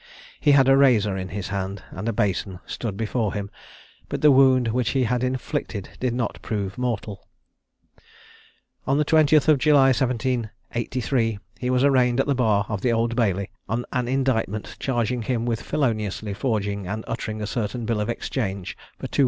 He 0.39 0.53
had 0.53 0.67
a 0.67 0.75
razor 0.75 1.15
in 1.15 1.29
his 1.29 1.49
hand, 1.49 1.83
and 1.91 2.09
a 2.09 2.11
basin 2.11 2.57
stood 2.65 2.97
before 2.97 3.35
him; 3.35 3.51
but 4.09 4.21
the 4.21 4.31
wound 4.31 4.69
which 4.69 4.89
he 4.97 5.03
had 5.03 5.23
inflicted 5.23 5.89
did 5.99 6.11
not 6.11 6.41
prove 6.41 6.75
mortal. 6.75 7.27
On 8.87 8.97
the 8.97 9.05
20th 9.05 9.55
July, 9.59 9.89
1783, 9.89 11.37
he 11.59 11.69
was 11.69 11.83
arraigned 11.83 12.19
at 12.19 12.25
the 12.25 12.33
bar 12.33 12.65
of 12.67 12.81
the 12.81 12.91
Old 12.91 13.15
Bailey, 13.15 13.51
on 13.69 13.85
an 13.93 14.07
indictment 14.07 14.75
charging 14.79 15.21
him 15.21 15.45
with 15.45 15.61
feloniously 15.61 16.33
forging 16.33 16.87
and 16.87 17.03
uttering 17.07 17.39
a 17.39 17.45
certain 17.45 17.85
bill 17.85 18.01
of 18.01 18.09
exchange 18.09 18.75
for 18.97 19.05
210_l. 19.07 19.19